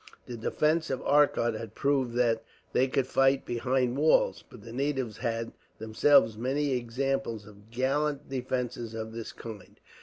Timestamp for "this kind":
9.13-9.79